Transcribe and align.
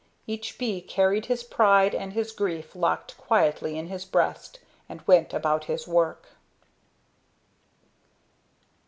Each 0.25 0.57
bee 0.57 0.81
carried 0.81 1.27
his 1.27 1.43
pride 1.43 1.93
and 1.93 2.13
his 2.13 2.31
grief 2.31 2.75
locked 2.75 3.15
quietly 3.19 3.77
in 3.77 3.85
his 3.85 4.03
breast 4.03 4.57
and 4.89 5.05
went 5.05 5.31
about 5.31 5.65
his 5.65 5.87
work. 5.87 6.29